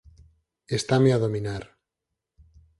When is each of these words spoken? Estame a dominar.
Estame 0.77 1.09
a 1.13 1.21
dominar. 1.25 1.63